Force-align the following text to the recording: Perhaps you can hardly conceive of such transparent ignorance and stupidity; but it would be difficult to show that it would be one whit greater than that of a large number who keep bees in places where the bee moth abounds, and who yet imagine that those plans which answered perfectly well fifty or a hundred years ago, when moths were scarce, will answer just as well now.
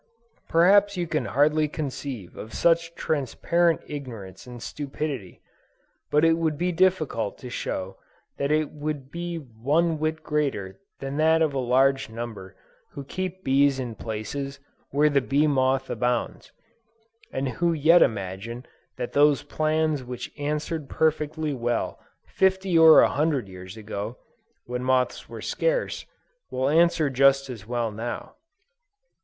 Perhaps 0.49 0.97
you 0.97 1.05
can 1.05 1.25
hardly 1.25 1.67
conceive 1.67 2.35
of 2.35 2.55
such 2.55 2.95
transparent 2.95 3.81
ignorance 3.85 4.47
and 4.47 4.59
stupidity; 4.59 5.43
but 6.09 6.25
it 6.25 6.39
would 6.39 6.57
be 6.57 6.71
difficult 6.71 7.37
to 7.37 7.51
show 7.51 7.99
that 8.37 8.51
it 8.51 8.71
would 8.71 9.11
be 9.11 9.35
one 9.37 9.99
whit 9.99 10.23
greater 10.23 10.79
than 11.01 11.17
that 11.17 11.43
of 11.43 11.53
a 11.53 11.59
large 11.59 12.09
number 12.09 12.55
who 12.93 13.03
keep 13.03 13.43
bees 13.43 13.77
in 13.79 13.93
places 13.93 14.59
where 14.89 15.07
the 15.07 15.21
bee 15.21 15.45
moth 15.45 15.87
abounds, 15.87 16.51
and 17.31 17.47
who 17.49 17.71
yet 17.71 18.01
imagine 18.01 18.65
that 18.97 19.13
those 19.13 19.43
plans 19.43 20.03
which 20.03 20.31
answered 20.35 20.89
perfectly 20.89 21.53
well 21.53 21.99
fifty 22.25 22.75
or 22.75 23.01
a 23.01 23.09
hundred 23.09 23.47
years 23.47 23.77
ago, 23.77 24.17
when 24.65 24.81
moths 24.83 25.29
were 25.29 25.41
scarce, 25.41 26.07
will 26.49 26.69
answer 26.69 27.07
just 27.07 27.51
as 27.51 27.67
well 27.67 27.91
now. 27.91 28.33